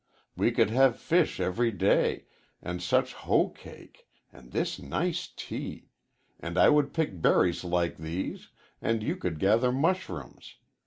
We 0.35 0.49
could 0.49 0.71
have 0.71 0.99
fish 0.99 1.39
every 1.39 1.69
day, 1.69 2.25
and 2.59 2.81
such 2.81 3.13
hoecake, 3.13 4.07
and 4.33 4.51
this 4.51 4.79
nice 4.79 5.31
tea, 5.35 5.89
and 6.39 6.57
I 6.57 6.69
would 6.69 6.91
pick 6.91 7.21
berries 7.21 7.63
like 7.63 7.97
these, 7.99 8.49
and 8.81 9.03
you 9.03 9.15
could 9.15 9.37
gather 9.37 9.71
mushrooms. 9.71 10.55